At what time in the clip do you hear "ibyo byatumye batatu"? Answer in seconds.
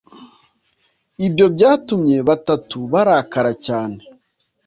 1.27-2.77